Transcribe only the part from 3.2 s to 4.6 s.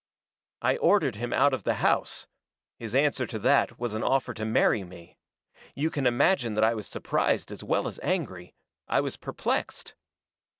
to that was an offer to